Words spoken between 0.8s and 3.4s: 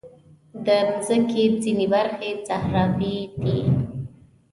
مځکې ځینې برخې صحراوې